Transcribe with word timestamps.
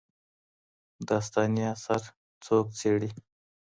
داستاني 1.07 1.63
اثر 1.73 2.01
څوک 2.45 2.65
څېړي؟ 2.79 3.09